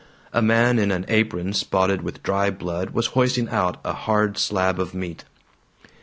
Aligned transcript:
A 0.33 0.41
man 0.41 0.79
in 0.79 0.89
an 0.89 1.05
apron 1.09 1.53
spotted 1.53 2.01
with 2.01 2.23
dry 2.23 2.49
blood 2.49 2.89
was 2.89 3.05
hoisting 3.13 3.47
out 3.49 3.77
a 3.85 3.93
hard 3.93 4.35
slab 4.39 4.79
of 4.79 4.95
meat. 4.95 5.25